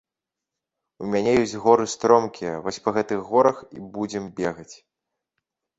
У 1.03 1.09
мяне 1.15 1.31
ёсць 1.41 1.53
горы 1.65 1.85
стромкія, 1.95 2.53
вось 2.65 2.83
па 2.87 2.97
гэтых 2.97 3.19
горах 3.35 3.57
будзем 4.01 4.23
бегаць. 4.43 4.71